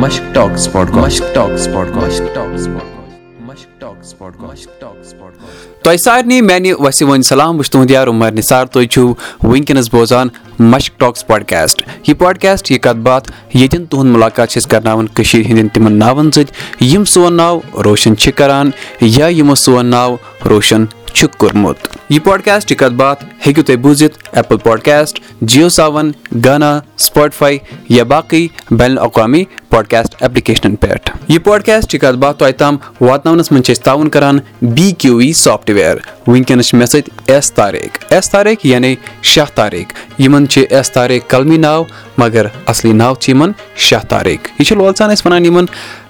[0.00, 2.36] Talks podcast talks podcast
[3.40, 8.06] Mushk talks podcast talks podcast تۄہہِ سارنٕے میانہِ وسہِ وۄنۍ سلام بہٕ چھُس تُہُنٛد یار
[8.08, 9.06] عمر نثار تُہۍ چھِو
[9.42, 14.70] وٕنکیٚنس بوزان مشک ٹاکس پاڈکاسٹ یہِ پاڈکاسٹ یہِ کتھ باتھ ییٚتٮ۪ن تُہُنٛد مُلاقات چھِ أسۍ
[14.70, 18.70] کرناوان کٔشیٖر ہٕنٛدٮ۪ن تِمن ناون سۭتۍ یِم سون ناو روشن چھِ کران
[19.00, 20.16] یا یِمو سون ناو
[20.50, 20.84] روشن
[21.26, 26.12] کوٚرمُت یہ پاڈکاسٹ یہ کتھ باتھ ہیٚکِو تُہۍ بوٗزِتھ apple podcast Jio Saavn
[26.44, 27.58] Gaana Spotify
[27.88, 33.52] یا باقٕے بین الاقوامی پاڈکاسٹ ایپلکیشنن پٮ۪ٹھ۔ یہ پاڈکاسٹ یہ کتھ باتھ تۄہہِ تام واتناونس
[33.52, 37.52] منٛز چھِ أسۍ تعاوُن کران بی کیو ای سافٹ ویر وٕنکیٚنس چھِ مےٚ سۭتۍ ایس
[37.52, 41.84] طاریق ایس طاریق یعنے شاہ طاریق یِمن چھِ ایس طاریق قلمی ناو،
[42.18, 45.66] مگر اصلی ناو چھِ یِمن شاہ طاریق یہ چھِ لولژان أسۍ ونان یِمن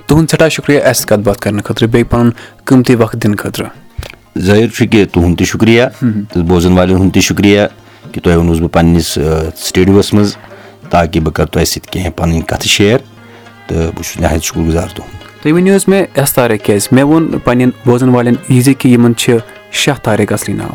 [0.07, 2.31] تُہُنٛد سٮ۪ٹھاہ شُکریہ اَسہِ سۭتۍ کتھ باتھ کرنہٕ خٲطرٕ، بیٚیہِ پنُن
[2.65, 3.69] قۭمتی وقت دِنہٕ خٲطرٕ۔
[4.41, 5.85] ظٲہِر چھُ کہِ تُہُنٛد تہِ شُکریہ
[6.35, 7.61] بوزن والٮ۪ن ہُنٛد تہِ شُکریہ
[8.13, 9.19] کہِ تۄہہِ ووٚنوُس بہٕ پنٕنِس
[9.57, 10.37] سٹیڈیوَس منٛز
[10.91, 12.99] تاکہِ بہٕ کرٕ تۄہہِ سۭتۍ کینٛہہ پنٕنۍ کتھٕ شیر
[13.67, 17.05] تہٕ بہٕ چھُس نہایت شُکُر گُزار تُہُنٛد تُہۍ ؤنِو حظ مےٚ ایس طاریق کیازِ مےٚ
[17.05, 19.37] ووٚن پنٕنٮ۪ن بوزن والٮ۪ن یہِ زِ کہِ یِمن چھِ
[19.73, 20.75] شاہ طاریق اصلی ناو۔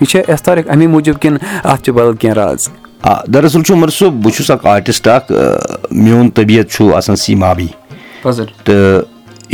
[0.00, 2.68] یہِ چھا ایس طاریق امی موٗجوٗب کِنہٕ اتھ چھِ بدل کینٛہہ راز۔
[3.02, 5.32] آ دراصل چھُ عمر صٲب بہٕ چھُس اکھ آرٹِسٹ اکھ
[5.90, 7.66] میون طبیعت چھُ آسان سیٖمابی۔
[8.22, 9.02] تہٕ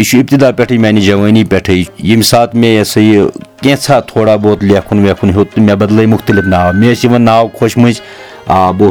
[0.01, 1.59] یہ ابتدا پہ میانہ جوانی پہ
[1.99, 3.23] یم سات مےٚ یہ سا یہ
[3.63, 7.49] کینٛژھا تھوڑا بہت لیکھن ویکھن ہوت تو مےٚ بدلے مختلف ناو، مے ٲسۍ یِوان ناو
[7.49, 8.01] خۄش مٔنٛزۍ
[8.47, 8.91] آ، بہ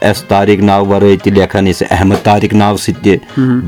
[0.00, 3.16] ایس طاریق ناو ورٲے تہِ لیکھان یہِ احمد طاریق ناو تہِ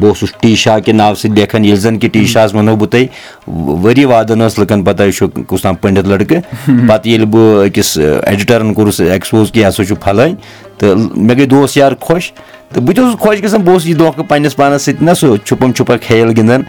[0.01, 3.85] بہٕ ٹی شاہ کہِ ناوٕ سۭتۍ لیکھان ییٚلہِ زن کہِ ٹی شاہس ونو بہٕ تۄہہِ
[3.85, 6.41] ؤری وادن ٲس لُکن پتہ یہِ چھُ کُس تام پٔنڈِت لڑکہٕ
[6.89, 10.35] پتہٕ ییٚلہِ بہٕ أکِس ایڈِٹرن کوٚرُس ایٚکسپوز کہِ ہسا چھُ پھلٲنۍ
[10.79, 12.31] تہٕ مےٚ گٔے دوس یار خۄش
[12.73, 15.73] تہٕ بہٕ تہِ اوسُس خۄش گژھان بہٕ یہِ دۄنکھٕ پنٕنِس پانس سۭتۍ نہ سُہ چھُپم
[15.73, 16.63] چھُپا کھیل گِنٛدان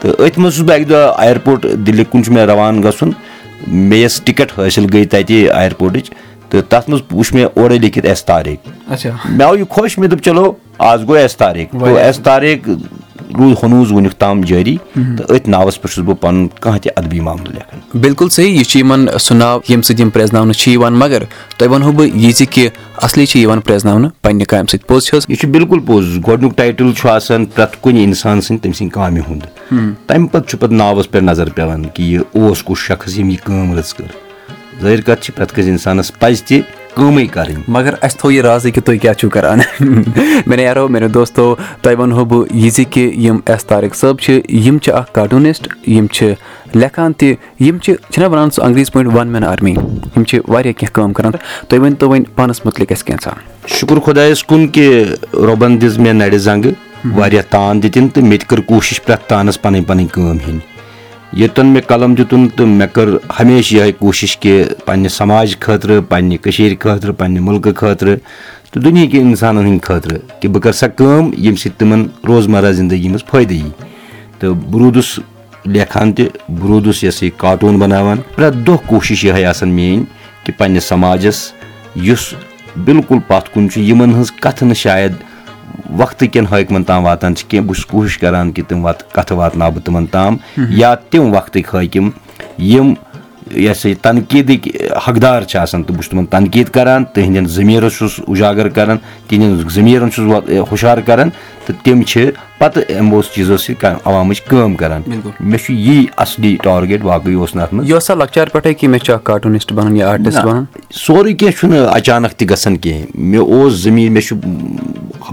[0.00, 3.10] تہٕ أتھۍ منٛز چھُس بہٕ اَکہِ دۄہ اَیرپوٹ دِلہِ کُن چھُ مےٚ روان گژھُن
[3.66, 6.10] مےٚ یۄس ٹِکٹ حٲصِل گٔے تَتہِ اَیرپوٹٕچ
[6.48, 8.68] تہٕ تَتھ منٛز وٕچھ مےٚ اورَے لیکھِتھ ایس طاریق
[9.24, 12.68] مےٚ آو یہِ خۄش مےٚ دوٚپ چلو آز گوٚو ایس طاریق گوٚو ایس طاریق
[13.38, 17.52] روٗد ہُنوٗز وُنیُک تام جٲری تہٕ أتھۍ ناوَس چھُس بہٕ پَنُن کانٛہہ تہِ اَدبی معاملہٕ
[17.52, 21.22] لیکھان بالکُل صحیح یہِ یِمن سُہ ناو ییٚمہِ سۭتۍ یِم پرٛزناونہٕ چھِ یِوان مگر
[21.56, 25.18] تۄہہِ وَنہو بہٕ یہِ زِ کہِ اَصلی چھِ یِوان پرٛزناونہٕ پنٕنہِ کامہِ سۭتۍ۔ پوٚز چھِ
[25.18, 29.20] حظ یہِ بالکُل پوٚز۔ گۄڈٕنیُک ٹایٹٕل چھُ آسان پرٛٮ۪تھ کُنہِ اِنسان سٕنٛدِ تٔمۍ سٕنٛدِ کامہِ
[29.28, 29.46] ہُنٛد۔
[30.06, 33.38] تَمہِ پَتہٕ چھُ پَتہٕ ناوَس پٮ۪ٹھ نظر پیٚوان کہِ یہِ اوس کُس شخص ییٚمۍ یہِ
[33.44, 34.25] کٲم رٕژ کٔر۔
[34.80, 36.60] ظٲہِر کَتھ چھِ پرٛٮ۪تھ کٲنٛسہِ اِنسانَس پَزِ تہِ
[36.94, 39.58] کٲمٕے کَرٕنۍ مگر اَسہِ تھوٚو یہِ رازٕے کہِ تُہۍ کیاہ چھِو کران
[40.46, 44.40] مےٚ یارو مےٚ دوستو تۄہہِ وَنہو بہٕ یہِ زِ کہِ یِم ایس طاریق صٲب چھِ
[44.48, 46.32] یِم چھِ اکھ کاٹوٗنِسٹ یِم چھِ
[46.74, 49.72] لیکھان تہِ یِم چھِ چھِنہ وَنان سُہ انگریٖز پٲٹھۍ وَن مین آرمی۔
[50.16, 51.32] یِم چھِ واریاہ کینٛہہ کٲم کران۔
[51.68, 53.32] تُہۍ ؤنۍ تو وۄنۍ پانَس مُتعلِق اَسہِ کینٛژھا
[53.66, 56.72] شُکُر خۄدایَس کُن کہِ رۄبَن دِژ مےٚ نَرِ زنٛگہٕ
[57.16, 60.75] واریاہ تان دِتِنۍ تہٕ مےٚ تہِ کٔر کوٗشِش پرٛٮ۪تھ تانَس پَنٕنۍ پَنٕنۍ کٲم ہیٚنۍ
[61.32, 66.38] یوٚتَن مےٚ قلم دِتُن تہٕ مےٚ کٔر ہمیشہِ یِہوے کوٗشِش کہِ پنٕنہِ سماج خٲطرٕ پنٕنہِ
[66.42, 68.16] کٔشیٖرِ خٲطرٕ پنٕنہِ مُلکہٕ خٲطرٕ
[68.70, 73.08] تہٕ دُنہِکٮ۪ن اِنسانَن ہٕنٛدِ خٲطرٕ کہِ بہٕ کَرٕ سۄ کٲم ییٚمہِ سۭتۍ تِمن روزمرہ زندگی
[73.08, 73.70] منٛز فٲیدٕ یی
[74.38, 75.18] تہٕ بہٕ روٗدُس
[75.64, 80.04] لیکھان تہِ بہٕ روٗدُس یہِ ہسا یہِ کاٹوٗن بَناوان پرٛٮ۪تھ دۄہ کوٗشِش یِہے آسان میٲنۍ
[80.44, 81.52] کہِ پنٕنِس سماجس
[82.06, 82.32] یُس
[82.84, 85.12] بالکُل پَتھ کُن چھُ یِمن ہٕنٛز کَتھٕ نہٕ شاید
[85.98, 89.36] وقتہٕ کٮ۪ن حٲکمَن تام واتان چھِ، کینٛہہ بہٕ چھُس کوٗشِش کران کہِ تِم وَتہٕ کَتھٕ
[89.36, 92.10] واتناو بہٕ تِمن تام، یا تِم وقتٕکۍ حٲکِم،
[92.58, 92.94] یِم
[93.50, 97.98] یہِ ہسا یہِ تنقیٖدٕکۍ حقدار چھِ آسان تہٕ بہٕ چھُس تِمن تنقیٖد کران تِہنٛدٮ۪ن ضمیٖرس
[97.98, 98.96] چھُس اُجاگر کران
[99.28, 101.30] تِہنٛدٮ۪ن ضمیٖرن چھُس بہٕ ہُشار کران
[101.66, 105.02] تہٕ تِم چھِ پَتہٕ یِمو چیٖزو سۭتۍ عوامٕچ کٲم کران۔
[105.40, 107.90] مےٚ چھُ یی اَصلی ٹارگیٹ باقٕے اوس نہٕ اَتھ منٛز۔
[110.94, 114.36] سورُے کینٛہہ چھُنہٕ اچانک تہِ گژھان کینٛہہ۔ مےٚ اوس زٔمیٖن مےٚ چھُ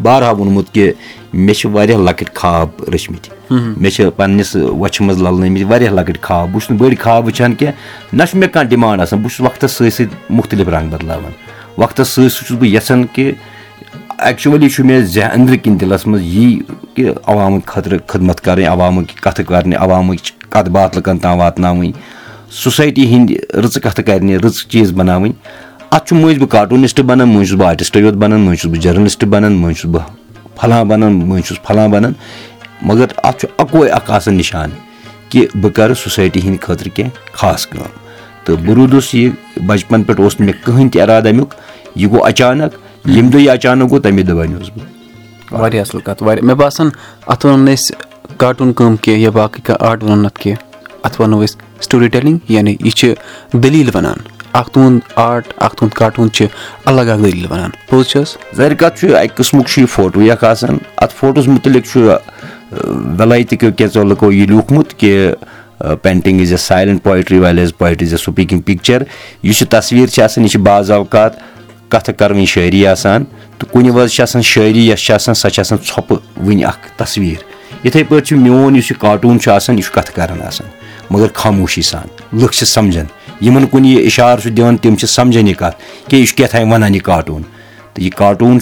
[0.02, 0.91] بارہا ووٚنمُت کہِ
[1.34, 2.68] مےٚ چھِ واریاہ لۄکٕٹۍ خاب
[3.50, 7.56] مےٚ چھِ پنٕنِس وۄچھِ منٛز لَلنٲمٕتۍ واریاہ لۄکٕٹۍ خاب بہٕ چھُس نہٕ بٔڑۍ خاب وٕچھان
[7.56, 7.74] کینٛہہ
[8.14, 11.31] نہ چھُ مےٚ کانٛہہ ڈِمانٛڈ آسان بہٕ چھُس وقتَس سۭتۍ سۭتۍ مُختٔلِف رنٛگ بدلاوان
[11.78, 13.32] وقتَس سۭتۍ سۭتۍ چھُس بہٕ یَژھان کہِ
[14.18, 16.59] ایٚکچُؤلی چھُ مےٚ زیادٕ أنٛدرٕ کِنۍ دِلَس منٛز یی
[16.96, 21.92] کہِ عوامہٕ خٲطرٕ خدمت کَرٕنۍ عوامٕکۍ کَتھٕ کَرنہِ عوامٕچ کَتھ باتھ لُکَن تام واتناوٕنۍ
[22.64, 25.32] سوسایٹی ہِنٛدۍ رٕژٕ کَتھٕ کَرنہِ رٕژٕ چیٖز بَناوٕنۍ
[25.92, 28.82] اَتھ چھُ مٔنٛزۍ بہٕ کاٹوٗنِسٹ بَنان مٔنٛزۍ چھُس بہٕ آرٹِسٹٕے یوت بَنان مٔنٛزۍ چھُس بہٕ
[28.82, 30.06] جٔرنلِسٹ بَنان مٔنٛزۍ چھُس بہٕ
[30.59, 32.14] پھلان بَنان مٔنٛزۍ چھُس پھلان بَنان
[32.84, 34.70] مگر اَتھ چھُ اَکوے اکھ آسان نِشان
[35.30, 37.91] کہِ بہٕ کَرٕ سوسایٹی ہِنٛدِ خٲطرٕ کینٛہہ خاص کٲم
[38.46, 39.32] تہٕ بہٕ روٗدُس یہِ
[39.68, 41.53] بَچپَن پٮ۪ٹھ اوس نہٕ مےٚ کٕہٕنۍ تہِ اِرادٕ اَمیُک
[41.96, 42.72] یہِ گوٚو اَچانک
[43.06, 46.90] ییٚمہِ دۄہ یہِ اَچانک گوٚو تَمے دۄہ بَنیوس بہٕ واریاہ اَصٕل کَتھ، واریاہ۔ مےٚ باسان
[47.28, 47.96] اَتھ وَنو نہٕ أسۍ
[48.38, 50.64] کاٹوٗن کٲم کینٛہہ یا باقٕے کانٛہہ آرٹ وَنو نہٕ اَتھ کینٛہہ
[51.03, 53.14] اَتھ وَنو أسۍ سٹوری ٹیلِنٛگ یعنی یہِ چھِ
[53.53, 54.20] دٔلیٖل وَنان۔
[54.53, 56.46] اکھ تُہُنٛد آرٹ اکھ تُہُنٛد کاٹوٗن چھِ
[56.85, 60.32] الگ اکھ دٔلیٖل وَنان پوٚز چھِ حظ ظٲہِر کَتھ چھُ اَکہِ قٕسمُک چھُ یہِ فوٹوٗ
[60.32, 62.11] اکھ آسان اَتھ فوٹوَس مُتعلِق چھُ
[63.20, 65.32] وِلایتِکیو کینٛژو لُکو یہِ لیوٗکھمُت کہِ
[66.02, 69.03] painting is a poetry well as poetry is a speaking picture
[69.44, 71.32] یُس یہِ تصویٖر چھِ آسان یہِ چھِ بعض اوقات
[71.90, 73.23] کتھ کرٕنۍ شٲعری آسان۔
[73.59, 77.44] تہٕ کُنہِ وِزِ چھِ آسان شٲعری یۄس چھِ آسان سۄ چھِ آسان ژھۄپہٕ تصویٖر۔
[77.84, 80.67] پٲٹھۍ چھُ میون یُس یہِ کاٹوٗن چھُ آسان یہِ چھُ کَتھٕ کَران آسان
[81.09, 83.05] مگر خاموشی سان۔ لکھ چھِ سَمجان
[83.41, 85.76] یِمن کُن یہِ اِشارٕ چھُ دِوان، تِم چھِ سَمجان یہ کَتھ
[86.09, 87.41] کہِ یہ چھُ کیٛاہ تام وَنان یہِ کاٹوٗن
[87.94, 88.59] تہٕ یہِ کاٹوٗن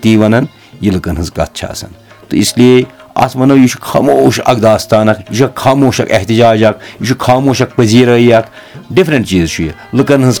[0.00, 0.44] تی ونان
[0.80, 1.90] یہ لکن ہز کَتھ چھِ آسان۔
[2.28, 2.82] تہٕ اِسلیے
[3.14, 7.76] اَتھ وَنو یہِ خاموش اک داستان اک یہ خاموش اک احتجاج اک یہ خاموش اک
[7.76, 8.44] پذیرائی اک
[8.90, 10.40] ڈِفرنٹ چیز یہ۔ لکن ہز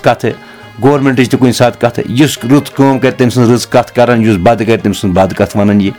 [0.82, 4.36] گورمینٹٕچ تہِ کُنہِ ساتہٕ کَتھٕ یُس رٕژ کٲم کَرِ تٔمۍ سٕنٛز رٕژ کَتھ کَران یُس
[4.42, 5.90] بَد کَرِ تٔمۍ سٕنٛز بَد کَتھ وَنان یہِ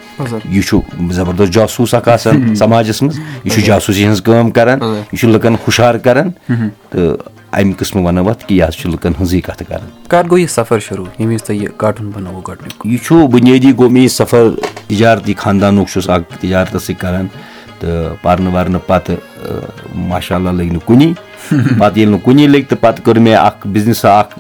[0.52, 0.80] یہِ چھُ
[1.14, 5.56] زَبردست جاسوٗس اکھ آسان سَماجَس منٛز یہِ چھُ جاسوٗسی ہٕنٛز کٲم کَران یہِ چھُ لُکَن
[5.68, 6.30] ہُشار کَران
[6.90, 7.18] تہٕ
[7.52, 9.90] اَمہِ قٕسمہٕ وَنو اَتھ کہِ یہِ حظ چھُ لُکَن ہٕنٛزٕے کَتھٕ کَران
[12.86, 14.50] یہِ چھُ بُنیٲدی گوٚو مےٚ یہِ سفر
[14.88, 17.28] تِجارتی خاندانُک چھُس اکھ تِجارتَس سۭتۍ کَران
[17.80, 19.18] تہٕ پَرنہٕ وَرنہٕ پَتہٕ
[20.08, 21.14] ماشاء اللہ لٔگۍ نہٕ کُنی.
[21.50, 23.68] پَتہٕ ییٚلہِ نہٕ کُنی لٔگۍ تہٕ پَتہٕ کٔر مےٚ اکھ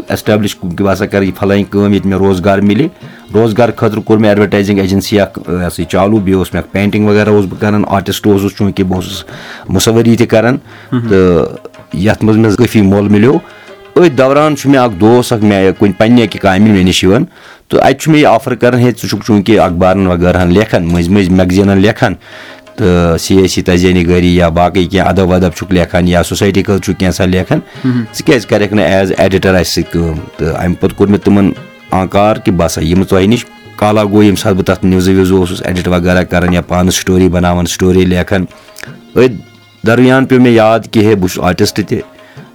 [0.10, 2.88] ایسٹیبلِش کہِ بہٕ ہسا کَرٕ یہِ فَلٲنۍ کٲم ییٚتہِ مےٚ روزگار مِلہِ
[3.34, 6.72] روزگار خٲطرٕ کوٚر مےٚ ایڈوَٹایزِنٛگ ایجَنسی اکھ یہِ ہسا یہِ چالوٗ بیٚیہِ اوس مےٚ اکھ
[6.74, 9.24] پینٹِنٛگ وغیرہ اوسُس بہٕ کران آرٹِسٹ اوسُس چوٗنٛکہِ بہٕ اوسُس
[9.70, 10.58] مُصوِری تہِ کران
[10.90, 11.58] تہٕ
[11.94, 13.38] یَتھ منٛز مےٚ کٲفی مۄل مِلیو.
[13.98, 17.26] أتھۍ دوران چھُ مےٚ اکھ دوس اکھ مےٚ کُنہِ پَنٕنہِ اَکہِ کامہِ مےٚ نِش یِوان
[17.70, 21.10] تہٕ اَتہِ چھُ مےٚ یہِ آفر کران ہے ژٕ چھُکھ چوٗنٛکہِ اخبارن وغیرہن لیکھان مٔنٛزۍ
[21.10, 22.14] مٔنٛزۍ میگزیٖنن لیکھان
[22.80, 27.00] تہٕ سِیٲسی تجٲنی گٲری یا باقٕے کینٛہہ اَدب وَدب چھُکھ لیکھان یا سوسایٹی خٲطرٕ چھُکھ
[27.00, 31.10] کینٛژھا لیکھان ژٕ کیازِ کَرکھ نہٕ ایز ایڈِٹر اَسہِ سۭتۍ کٲم تہٕ اَمہِ پَتہٕ کوٚر
[31.12, 31.52] مےٚ تِمن
[32.00, 33.46] آنکار کہِ بہٕ ہسا یِمہٕ تۄہہِ نِش
[33.80, 37.30] کالا گوٚو ییٚمہِ ساتہٕ بہٕ تَتھ نِوزٕ وِوزٕ اوسُس ایڈِٹ وغیرہ کران یا پانہٕ سٹوری
[37.36, 38.46] بَناوان سٹوری لیکھان
[39.16, 39.36] أتھۍ
[39.88, 42.00] درمیان پیٚو مےٚ یاد کہِ ہے بہٕ چھُس آرٹِسٹ تہِ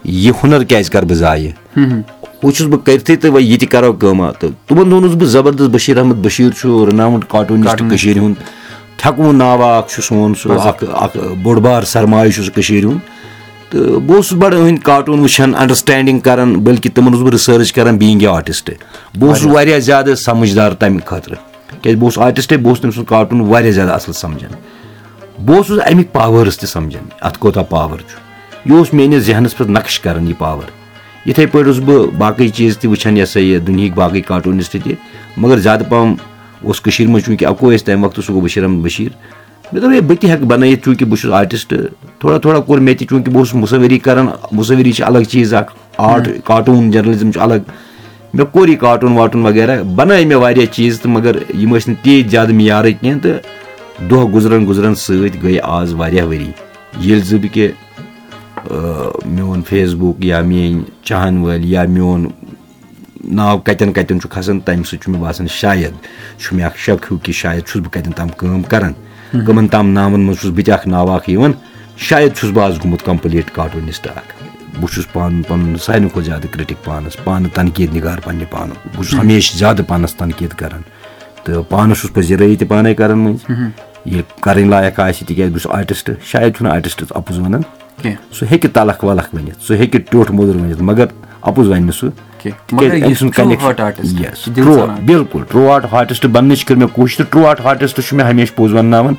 [0.05, 3.93] یہِ ہُنر کیازِ کَرٕ بہٕ ضایہِ ہُہ چھُس بہٕ کٔرتھٕے تہٕ وۄنۍ یہِ تہِ کرو
[3.93, 8.64] کٲمہ تہٕ تِمن دۄہن اوسُس بہٕ زبردست بشیٖر احمد بشیٖر چھُ رُناوُن کاٹوٗنِسٹ کٔشیٖر ہُنٛد۔
[9.05, 12.99] تھٮ۪کوُن ناوا اکھ چھُ سون سُہ اکھ اکھ بوٚڑ بار سرمایہِ چھُ سُہ کٔشیٖر ہُنٛد۔
[13.71, 17.97] تہٕ بہٕ اوسُس بَڑٕ أہٕنٛدۍ کاٹوٗن وٕچھان انڈرسٹینڈِنٛگ کران بٔلکہِ تِمن اوسُس بہٕ رِسٲرٕچ کران
[17.97, 18.71] بیٖنگ اے آرٹِسٹ
[19.19, 19.79] بہٕ اوسُس واریاہ.
[19.79, 21.37] زیادٕ سَمجدار تَمہِ خٲطرٕ
[21.83, 24.51] کیازِ بہٕ اوسُس آرٹِسٹے بہٕ اوسُس تٔمۍ سُنٛد کاٹوٗن واریاہ زیادٕ اَصٕل سَمجان
[25.45, 28.19] بہٕ اوسُس اَمِکۍ پاوٲرٕس تہِ سَمجان اَتھ کوتاہ پاور چھُ۔
[28.65, 30.69] یہِ اوس میٲنِس ذہنَس پٮ۪ٹھ نَقٕش کران یہِ پاور
[31.27, 34.95] یِتھٕے پٲٹھۍ اوسُس بہٕ باقٕے چیٖز تہِ وٕچھان یہِ ہسا یہِ دُنہِکۍ باقٕے کاٹوٗنِسٹ تہِ
[35.37, 36.15] مَگر زیادٕ پَہم
[36.65, 39.13] اوس کٔشیٖر منٛز چوٗنٛکہِ اَکوے ٲسۍ تَمہِ وقتہٕ سُہ گوٚو بشیٖر احمد بشیٖر۔
[39.73, 41.75] مےٚ بہٕ تہِ ہٮ۪کہٕ بَنٲیِتھ چوٗنٛکہِ بہٕ چھُس آرٹِسٹ
[42.21, 46.29] تھوڑا تھوڑا کوٚر مےٚ تہِ چوٗنٛکہِ بہٕ اوسُس مُصوِری کران مُصوِری الگ چیٖز اکھ آرٹ
[46.45, 47.63] کاٹوٗن جٔرنلِزم الگ۔
[48.35, 52.03] مےٚ کوٚر یہِ کاٹوٗن واٹوٗن وغیرہ بَنٲے مےٚ واریاہ چیٖز تہٕ مَگر یِم ٲسۍ نہٕ
[52.03, 56.51] تیٖتۍ زیادٕ معیارٕکۍ کیٚنٛہہ تہٕ دۄہ گُزران گُزران سۭتۍ گٔے آز واریاہ ؤری
[57.01, 57.71] ییٚلہِ زٕ بہٕ کہِ
[59.27, 62.27] میون فیس بُک یا میٲنۍ چاہن وٲلۍ یا میون
[63.29, 65.94] ناو کَتٮ۪ن کَتٮ۪ن چھُ کھسان تَمہِ سۭتۍ چھُ مےٚ باسان شاید
[66.38, 68.93] چھُ مےٚ اکھ شک ہیوٗ کہِ شاید چھُس بہٕ کَتٮ۪ن تام کٲم کران
[69.32, 71.53] کٕمن تام ناوَن منٛز چھُس بہٕ تہِ اکھ ناو اکھ یِوان
[72.09, 74.32] شاید چھُس بہٕ آز گوٚمُت کَمپٕلیٖٹ کاٹوٗنِسٹ اکھ
[74.81, 79.05] بہٕ چھُس پانہٕ پَنُن ساروی کھۄتہٕ زیادٕ کِرٹِک پانَس پانہٕ تنقیٖد نِگار پَنٕنہِ پانُک بہٕ
[79.05, 80.82] چھُس ہمیشہٕ زیادٕ پانَس تنقیٖد کران
[81.44, 83.70] تہٕ پانَس چھُس پٔزیٖرٲیی تہِ پانے کران مٔنٛزۍ
[84.05, 87.62] یہِ کَرٕنۍ لایق آسہِ تِکیازِ بہٕ چھُس آرٹِسٹ شاید چھُنہٕ آرٹِسٹس اَپُز وَنان
[88.03, 91.06] سُہ ہیٚکہِ تَلکھ وَلکھ ؤنِتھ سُہ ہیٚکہِ ٹیوٚٹھ موٚدُر ؤنِتھ مَگر
[91.41, 92.09] اَپُز وَنہِ نہٕ سُہ
[95.06, 98.56] بِلکُل ٹرٛوٗ آرٹ ہاٹِسٹ بَننٕچ کٔر مےٚ کوٗشِش تہٕ ٹرٛوٗ آرٹ ہاٹِسٹ چھُ مےٚ ہمیشہٕ
[98.56, 99.14] پوٚز وَنناوان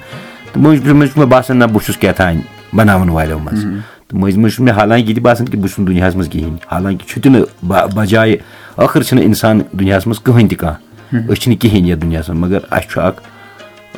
[0.54, 2.42] تہٕ مٔنٛزۍ منٛز چھُ مےٚ باسان نہ بہٕ چھُس کیٛاہ تانۍ
[2.74, 3.64] بَناوان والیو منٛز
[4.08, 6.30] تہٕ مٔنٛزۍ مٔنٛزۍ چھُ مےٚ حالانکہِ یہِ تہِ باسان کہِ بہٕ چھُس نہٕ دُنیاہَس منٛز
[6.30, 8.36] کِہینۍ حالانکہِ چھُ تہِ نہٕ بَجاے
[8.78, 12.60] ٲخٕر چھِنہٕ اِنسان دُنیاہَس منٛز کٕہٕنۍ تہِ کانٛہہ أسۍ چھِنہٕ کِہینۍ یَتھ دُنیاہَس منٛز مَگر
[12.72, 13.22] اَسہِ چھُ اکھ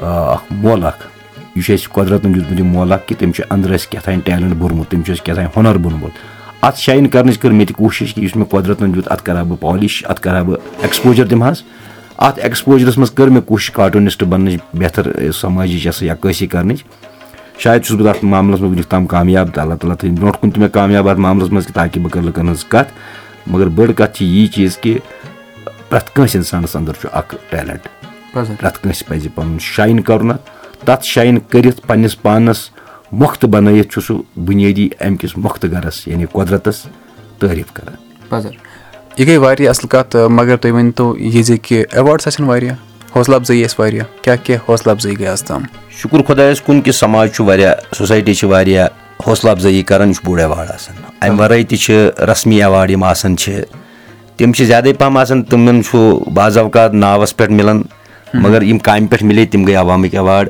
[0.03, 1.03] اکھ مۄل اکھ
[1.55, 4.21] یہِ چھُ اَسہِ قۄدرَتَن دیُتمُت یہِ مۄل اکھ کہِ تٔمۍ چھُ أنٛدرٕ اَسہِ کیٛاہ تانۍ
[4.25, 7.75] ٹیلنٹ بوٚرمُت تٔمۍ چھُ اَسہِ کیٛاہ تانۍ ہُنر بوٚرمُت اَتھ شاین کَرنٕچ کٔر مےٚ تہِ
[7.75, 10.57] کوٗشِش کہِ یُس مےٚ قۄدرَتَن دیُت اَتھ کَرٕ ہا بہٕ پالِش اَتھ کَرٕ ہا بہٕ
[10.81, 11.63] ایٚکٕسپوجر دِمہٕ ہس
[12.17, 16.83] اَتھ ایٚکٕسپوجرَس منٛز کٔر مےٚ کوٗشِش کاٹوٗنِسٹ بَننٕچ بہتر سَمٲجِچ یا سا عکٲسی کَرنٕچ۔
[17.57, 20.51] شاید چھُس بہٕ تَتھ معاملَس منٛز وٕنیُک تام کامیاب تہٕ اللہ تعالیٰ تھٲیِن برونٛٹھ کُن
[20.51, 22.91] تہِ مےٚ کامیاب اَتھ معاملَس منٛز تاکہِ بہٕ کَرٕ لُکَن ہٕنٛز کَتھ
[23.47, 24.97] مگر بٔڑ کَتھ چھِ یی چیٖز کہِ
[25.89, 27.87] پرٛٮ۪تھ کٲنٛسہِ اِنسانَس اَنٛدر چھُ اکھ ٹیلنٹ
[28.33, 30.31] پرٛٮ۪تھ کٲنٛسہِ پَزِ پَنُن شاین کَرُن
[30.85, 32.69] تَتھ شاین کٔرِتھ پَنٕنِس پانَس
[33.11, 36.75] مۄختہٕ بَنٲیِتھ چھُ سُہ بُنیٲدی اَمہِ کِس مۄختہٕ گرَس یعنے قۄدرَتَس
[37.39, 37.95] تعٲریٖف کران۔
[39.17, 42.75] یہِ گٔے واریاہ اَصٕل کَتھ مَگر تُہۍ ؤنۍ تو یہِ زِ کہِ ایواڈٕس آسن واریاہ
[43.15, 46.93] حوصلہٕ اَفضٲیی ٲسۍ واریاہ کیاہ کیاہ حوصلہٕ اَفضٲیی گٔے آز تام؟ شُکُر خۄدایَس کُن کہِ
[46.93, 48.87] سماج چھُ واریاہ سوسایٹی چھِ واریاہ
[49.27, 53.03] حوصلہٕ اَفضٲیی کران یہِ چھُ بوٚڑ ایواڈ آسان۔ اَمہِ وَرٲے تہِ چھِ رسمی ایواڈ یِم
[53.03, 53.61] آسان چھِ
[54.37, 55.97] تِم چھِ زیادَے پَہم آسان تِمن چھُ
[56.33, 57.81] بعض اوقات ناوَس پٮ۪ٹھ مِلان
[58.33, 60.49] مَگر یِم کامہِ پٮ۪ٹھ مِلے تِم گٔے عوامٕکۍ ایواڈ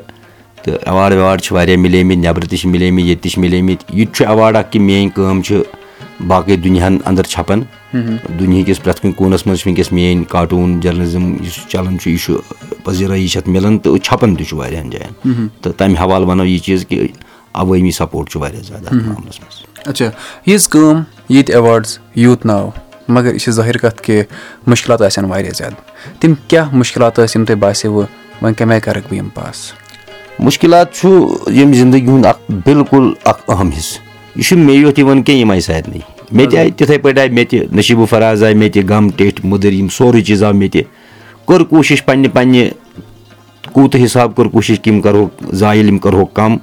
[0.62, 4.06] تہٕ ایواڈ ویواڈ چھِ واریاہ مِلیمٕتۍ نٮ۪برٕ تہِ چھِ مِلیمٕتۍ ییٚتہِ تہِ چھِ مِلیمٕتۍ یہِ
[4.06, 5.62] تہِ چھُ ایواڈ اکھ کہِ میٲنۍ کٲم چھِ
[6.26, 7.62] باقٕے دُنیاہن اَنٛدر چھپان
[8.38, 12.38] دُنہِکِس پرٮ۪تھ کُنہِ کوٗنَس منٛز چھِ وٕنکیٚس میٲنۍ کاٹوٗن جٔرنلِزم یُس چلان چھُ یہِ چھُ
[12.84, 16.58] پٔزیٖرٲیی چھِ اَتھ مِلان تہٕ چھپان تہِ چھُ واریاہن جاین تہٕ تَمہِ حوالہٕ وَنو یہِ
[16.64, 17.08] چیٖز کہِ
[17.54, 20.10] عوٲمی سپوٹ چھُ واریاہ زیادٕ اَتھ معاملَس منٛز اچھا
[20.46, 22.70] یِژھ کٲم ییٚتہِ ایواڈٕس یوٗت ناو
[23.08, 24.22] مگر یہ ظٲہِر کَتھ کہِ
[24.66, 28.04] مُشکلات آسن واریاہ زیادٕ تِم کیٛاہ مُشکلات ٲسۍ یِم تۄہہِ باسیوٕ
[28.42, 29.70] وۄنۍ کَمہِ آیہِ کَرَکھ بہٕ یِم پاس
[30.44, 31.08] مُشکِلات چھُ
[31.50, 34.00] ییٚمہِ زِندگی ہُنٛد اکھ بِلکُل اکھ اہم حِصہٕ۔
[34.36, 35.98] یہِ مےٚ یوت یِوان کینٛہہ یِم آیہِ سارنٕے
[36.32, 39.44] مےٚ تہِ آیہِ تِتھٕے پٲٹھۍ آیہِ مےٚ تہِ نٔصیٖبو فراز آیہِ مےٚ تہِ غم ٹیٚٹھۍ
[39.44, 40.82] مٔدٕر یِم سورُے چیٖز آو مےٚ تہِ
[41.46, 42.68] کٔر کوٗشِش پننہِ پننہِ
[43.72, 46.56] کوٗتاہ حِساب کٔر کوٗشِش کہِ یِم کرہوکھ زایِل یِم کرہوکھ کم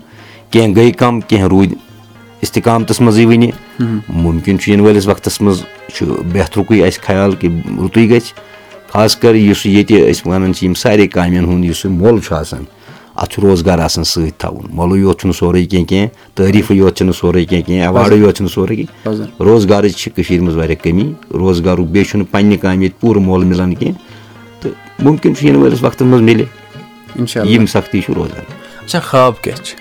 [0.52, 1.76] کینٛہہ گٔے کم کینٛہہ روٗدۍ
[2.42, 3.50] اِستِقامتَس منٛزٕے وٕنہِ
[4.10, 5.62] مُمکِن چھُ یِنہٕ وٲلِس وقتَس منٛز
[5.94, 7.50] چھُ بہترُکُے اَسہِ خیال کہِ
[7.82, 8.34] رُتُے گژھِ
[8.94, 12.36] خاص کر یُس ییٚتہِ أسۍ وَنان چھِ یِم سارے کامٮ۪ن ہُنٛد یُس یہِ مۄل چھُ
[12.36, 12.64] آسان
[13.24, 18.42] اَتھ روزگار آسان سۭتۍ تھاوُن مۄلٕے یوت سورُے کینٛہہ تعٲریٖفٕے یوت سورُے کینٛہہ ایواڈٕے یوت
[18.54, 18.76] سورُے
[20.16, 25.04] کٔشیٖر منٛز واریاہ کٔمی روزگارُک بیٚیہِ چھُنہٕ پننہِ کامہِ ییٚتہِ پوٗرٕ مۄل مِلان کینٛہہ تہٕ
[25.04, 26.46] مُمکِن چھُ یِنہٕ وٲلِس وقتَس منٛز مِلہِ
[27.54, 28.44] یِم سختی روزان
[28.86, 29.76] اچھا خواب کیٛاہ چھِ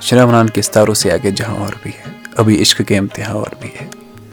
[0.00, 3.54] چھِنا وَنان کہِ ستارو سے آگے جہاں اور بھی ہے ابھی عشق کے امتحان اور
[3.60, 3.86] بھی ہے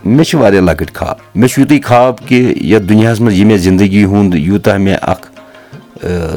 [0.05, 4.97] مےٚ لۄکٕٹۍ خواب مےٚ یُتُے خواب کہِ یَتھ دُنیاہَس منٛز یہِ زندگی ہُنٛد یوٗتاہ مےٚ
[5.01, 5.27] اکھ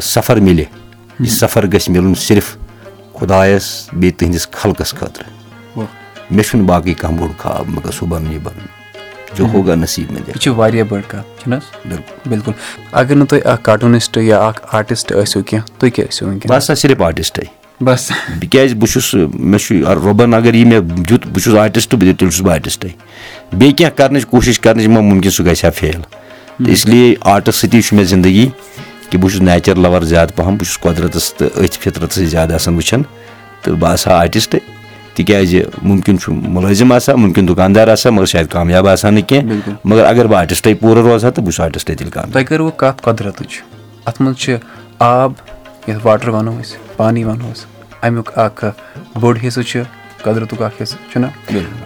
[0.02, 0.64] سفر مِلہِ
[1.20, 2.56] یہِ سفر گژھِ مِلُن صرف
[3.18, 5.26] خۄدایَس بیٚیہِ تٕہٕنٛدِس خلقَس خٲطرٕ
[6.30, 8.66] مےٚ چھُنہٕ باقٕے کانٛہہ بوٚڑ خواب مگر سُہ بَنُن یہِ بَنُن
[9.36, 12.52] جو ہوگا نصیٖب مےٚ یہِ چھِ واریاہ بٔڑ کَتھ چھِنہٕ حظ بِلکُل
[12.92, 16.74] اگر نہٕ تُہۍ اکھ کاٹوٗنِسٹ یا اکھ آرٹِسٹ ٲسِو کینٛہہ تُہۍ کیٛاہ ٲسِو بہٕ ہسا
[16.74, 17.42] صرف آرٹِسٹے
[17.84, 18.10] بس
[18.40, 22.32] تِکیازِ بہٕ چھُس مےٚ چھُ رۄبَن اگر یہِ مےٚ دیُت بہٕ چھُس آرٹِسٹ بہٕ تیٚلہِ
[22.32, 22.88] چھُس بہٕ آرٹِسٹے
[23.52, 27.82] بیٚیہِ کینٛہہ کَرنٕچ کوٗشِش کَرنٕچ ما مُمکِن سُہ گژھِ ہا فیل تہٕ اِسلیے آرٹَس سۭتی
[27.82, 28.48] چھُ مےٚ زندگی
[29.10, 32.74] کہِ بہٕ چھُس نیچَر لَوَر زیادٕ پَہَم بہٕ چھُس قۄدرَتَس تہٕ أتھۍ فِطرَتسٕے زیادٕ آسان
[32.74, 33.02] وٕچھان
[33.62, 34.58] تہٕ بہٕ آسہٕ ہا آرٹِسٹے
[35.14, 40.04] تِکیازِ مُمکِن چھُ مُلٲزِم آسان مُمکِن دُکاندار آسان مگر شاید کامیاب آسان نہٕ کینٛہہ۔ مگر
[40.04, 43.02] اگر بہٕ آرٹِسٹے پوٗرٕ روزٕ ہا تہٕ بہٕ چھُس آرٹِسٹے تیٚلہِ کانٛہہ تۄہہِ کٔروٕ کَتھ
[43.02, 43.62] قۄدرَتٕچ؟
[44.06, 44.56] اَتھ منٛز چھِ
[44.98, 45.32] آب
[45.88, 47.66] یَتھ واٹَر وَنو أسۍ پانی وَنو أسۍ۔
[48.02, 48.64] اَمیُک اکھ
[49.20, 49.80] بوٚڑ حِصہٕ چھُ
[50.24, 51.26] قۄدرَتُک اکھ حِصہٕ چھُنہ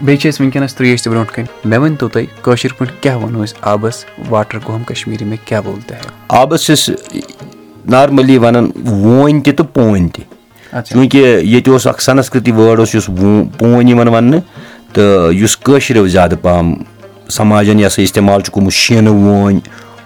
[0.02, 3.44] بیٚیہِ چھِ أسۍ وٕنکیٚنَس ترٛیش تہِ برونٛٹھ کَنۍ۔ مےٚ ؤنۍتو تُہۍ کٲشِر پٲٹھۍ کیاہ وَنو
[3.44, 6.92] أسۍ آبَس واٹَر کو ہم کَشمیٖری میں کیاہ بولتے ہیں آبَس چھِ أسۍ
[7.90, 10.24] نارمٔلی وَنان وونۍ تہِ تہٕ پونۍ تہِ۔
[10.72, 13.06] چوٗنٛکہِ ییٚتہِ اوس اکھ سَنسکرتی وٲڈ اوس یُس
[13.58, 14.40] پونۍ یِوان وَننہٕ
[14.92, 16.74] تہٕ یُس کٲشریو زیادٕ پَہَم
[17.28, 19.58] سَماجَن یہِ ہسا اِستعمال چھُ گوٚمُت شیٖنہٕ وونۍ۔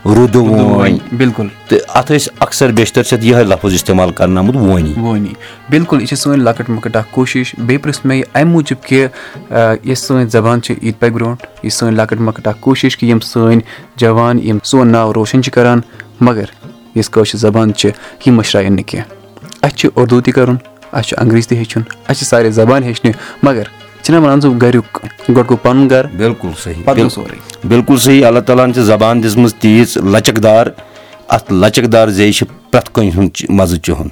[0.07, 4.57] روٗدٕ وونۍ بِلکُل تہٕ اَتھ ٲسۍ اَکثر بیشتر چھِ اَتھ یِہوے لفظ اِستعمال کرنہٕ آمُت
[4.57, 5.33] وونی وونی
[5.71, 9.07] بِلکُل یہِ چھِ سٲنۍ لۄکٕٹ مۄکٕٹ اکھ کوٗشِش۔ بیٚیہِ پرٛژھ مےٚ یہِ اَمہِ موٗجوٗب کہِ
[9.85, 13.09] یۄس سٲنۍ زبان چھِ یہِ تہِ پَکہِ برونٛٹھ یہِ سٲنۍ لۄکٕٹ مۄکٕٹ اکھ کوٗشِش کہِ
[13.09, 13.61] یِم سٲنۍ
[13.97, 15.81] جوان یِم سون ناو روشَن چھِ کران
[16.21, 16.45] مگر
[16.95, 17.91] یۄس کٲشِر زبان چھِ
[18.27, 19.07] یہِ مٔشرایَن نہٕ کینٛہہ
[19.63, 20.57] اَسہِ چھُ اُردو تہِ کَرُن
[20.93, 23.63] اَسہِ چھُ انگریٖز تہِ ہیٚچھُن اَسہِ چھِ سارے زبان ہیٚچھنہِ مگر
[24.07, 24.99] چھِنہ وَنان ژٕ گریُک
[25.29, 27.37] گۄڈٕ گوٚو پَنُن گرٕ بِلکُل صحیح سورُے
[27.69, 30.67] بِلکُل صحیح اللہ تعالیٰ ہن چھِ زبان دِژمٕژ تیٖژ لَچَک دار
[31.37, 34.09] اَتھ لَچَک دار زیٚیہِ چھِ پرٛٮ۪تھ کٲنٛسہِ ہُنٛد مَزٕ چُہُن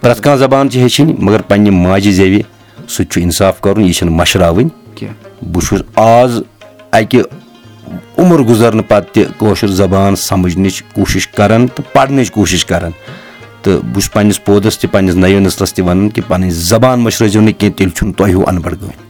[0.00, 2.42] پرٛٮ۪تھ کانٛہہ زبان چھِ ہیٚچھِنۍ مگر پنٛنہِ ماجہِ زیٚوِ
[2.88, 6.40] سُہ تہِ چھُ اِنصاف کَرُن یہِ چھِنہٕ مَشراوٕنۍ کینٛہہ بہٕ چھُس آز
[6.92, 7.22] اَکہِ
[8.18, 12.90] عُمر گُزرنہٕ پَتہٕ تہِ کٲشُر زبان سَمجھنٕچ کوٗشِش کَران تہٕ پَرنٕچ کوٗشِش کَران
[13.62, 17.40] تہٕ بہٕ چھُس پنٛنِس پودَس تہِ پنٛنِس نٔیِو نسلَس تہِ وَنان کہِ پَنٕنۍ زبان مٔشرٲیزیو
[17.42, 19.07] نہٕ کینٛہہ تیٚلہِ چھُنہٕ تۄہہِ ہیوٗ اَن پَڑھ گٔمٕتۍ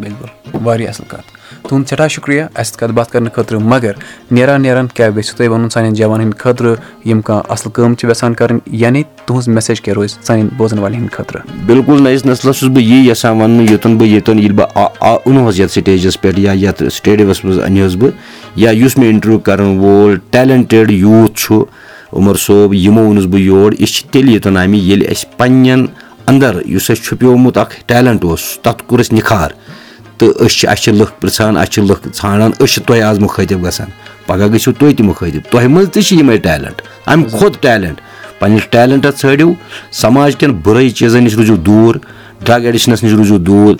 [0.00, 1.36] بِلکُل واریاہ اَصٕل کَتھ۔
[1.68, 3.92] تُہُنٛد سٮ۪ٹھاہ شُکریہ اَسہِ سۭتۍ کَتھ باتھ کَرنہٕ خٲطرٕ، مگر
[4.30, 6.74] نیران نیران کیٛاہ یژھِو تۄہہِ وَنُن سانٮ۪ن جوانَن ہِنٛدِ خٲطرٕ
[7.04, 10.98] یِم کانٛہہ اَصٕل کٲم چھِ یَژھان کَرٕنۍ یعنی تُہٕنٛز میسیج کیٛاہ روزِ سانٮ۪ن بوزَن والٮ۪ن
[10.98, 14.90] ہِنٛدِ خٲطرٕ۔ بِلکُل نٔیِس نسلَس چھُس بہٕ یی یَژھان وَنُن یوٚتَن بہٕ، ییٚتٮ۪ن ییٚلہِ بہٕ
[15.00, 18.10] اوٚنہوس یَتھ سِٹیجَس پٮ۪ٹھ یا یَتھ سٹیڈیَمَس منٛز اَنہوس بہٕ،
[18.56, 21.64] یا یُس مےٚ اِنٹَروِو کَرَن وول ٹیلَنٹِڈ یوٗتھ چھُ،
[22.12, 25.86] عمر صٲب، یِمو اوٚنُس بہٕ یور، یہِ چھِ تیٚلہِ یوٚتَن آمٕتۍ، ییٚلہِ اَسہِ پنٛنٮ۪ن
[26.26, 29.50] اَندَر یُس اَسہِ چھُپیومُت اَکھ ٹیلَنٹ اوس، تَتھ کوٚر اَسہِ نِکھار۔
[30.18, 32.52] تہٕ لُکھ پِرٛژھان اَسہِ چھِ لُکھ ژھانٛڈان
[32.86, 33.88] تۄہہِ آز مُخٲطِب گژھان۔
[34.26, 38.00] پَگاہ گٔژھِو تُہۍ تہِ مُخٲطِب۔ تۄہہِ منٛز تہِ چھِ یِمَے ٹیلَنٹ۔ اَمہِ کھۄتہٕ ٹیلَنٹ
[38.38, 39.52] پنٛنِس ٹیلَنٹَس ژھٲنٛڈِو
[39.92, 41.96] سَماج کٮ۪ن بُرٲے چیٖزَن نِش روٗزِو دوٗر
[42.44, 43.74] ڈرٛگ ایڈِکشَنَس نِش روٗزِو دوٗر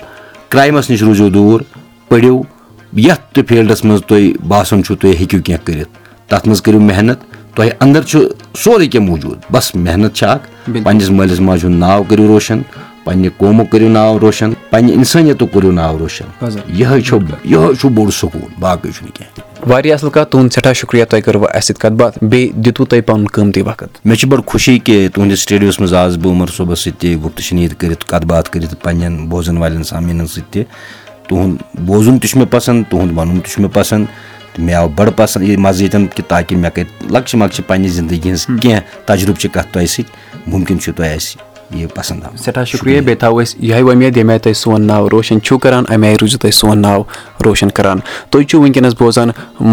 [0.49, 1.61] کرٛایمَس نِش روٗزِو دوٗر
[2.09, 2.41] پٔرِو
[2.97, 5.89] یَتھ تہِ فیٖلڈَس منٛز تۄہہِ باسان چھُو تُہۍ ہیٚکِو کینٛہہ کٔرِتھ
[6.27, 7.19] تَتھ منٛز کٔرِو محنت۔
[7.55, 8.19] تۄہہِ اَندَر چھُ
[8.57, 12.61] سورُے کینٛہہ موٗجوٗد بَس محنت چھِ اَکھ۔ پنٛنِس مٲلِس ماجہِ ہُنٛد ناو کٔرِو روشَن۔
[13.07, 16.27] پنٛنہِ قومُک کٔرِو ناو روشَن پنٛنہِ اِنسٲنیتُک کٔرِو ناو روشَن۔
[17.79, 21.93] چھُ بوٚڑ سکوٗن کینٛہہ واریاہ اَصٕل کَتھ تُہُنٛد سٮ۪ٹھاہ شُکریہ تۄہہِ کٔروٕ اَسہِ سۭتۍ کَتھ
[21.93, 25.93] باتھ بیٚیہِ دِتوٗ تۄہہِ پَنُن قۭمتی وقت۔ مےٚ چھِ بٔڑ خوشی کہِ تُہٕنٛدِس سٹیڈیوَس منٛز
[25.93, 29.83] آس بہٕ عمر صٲبَس سۭتۍ تہِ گُپتہٕ شنیٖد کٔرِتھ کَتھ باتھ کٔرِتھ پنٛنٮ۪ن بوزَن والٮ۪ن
[29.83, 30.63] سامیٖنَن سۭتۍ تہِ
[31.27, 34.05] تُہُنٛد بوزُن تہِ چھُ مےٚ پَسنٛد تُہُنٛد وَنُن تہِ چھُ مےٚ پَسنٛد۔
[34.53, 37.89] تہٕ مےٚ آو بَڑٕ پَسنٛد یہِ مَزٕ ییٚتٮ۪ن کہِ تاکہِ مےٚ کَرِ لۄکچہِ مۄکچہِ پنٛنہِ
[37.89, 40.11] زندگی ہِنٛز کینٛہہ تجرُبہٕ چھِ کَتھ تۄہہِ سۭتۍ
[40.47, 44.31] مُمکِن چھُ تۄہہِ اَسہِ یہ پسند آو سٹھا شکریہ بیٚیہِ تھاوو أسۍ یِہوٚے وۄمید ییٚمہِ
[44.31, 47.01] آیہِ تۄہہِ سون ناو روشن چھُو کران اَمہِ آیہِ روٗزِو تُہۍ سون ناو
[47.45, 49.29] روشن کران تُہۍ چھِو وٕنکیٚنس بوزان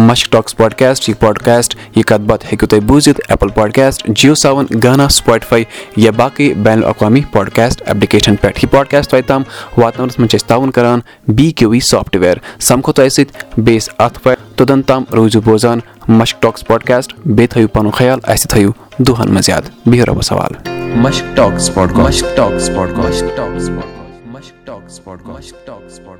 [0.07, 4.65] مشک ٹاکس پاڈکاسٹ یہِ پاڈکاسٹ یہِ کتھ باتھ ہیٚکِو تُہۍ بوٗزِتھ ایپل پاڈکاسٹ جیو سیون
[4.83, 5.63] گانا سُپاٹفاے
[5.97, 9.43] یا باقٕے بین الاقوامی پاڈکاسٹ ایپلِکیشن پؠٹھ یہِ پاڈکاسٹ تۄہہِ تام
[9.77, 13.89] واتناونس منٛز چھِ أسۍ تعاوُن کران بی کیو وی سافٹ ویر سمکھو تۄہہِ سۭتۍ بیٚیِس
[13.97, 18.71] اَتھ پٮ۪ٹھ توٚتن تام روٗزِو بوزان مشک ٹاکس پاڈکاسٹ بیٚیہِ تھٲیِو پنُن خیال اَسہِ تھٲیِو
[18.99, 25.03] دۄہن منٛز یاد بِہِو رۄبس حوالہٕ Mushk talks podcast talks podcast talks podcast Mushk talks
[25.03, 26.14] podcast talks podcast talks podcast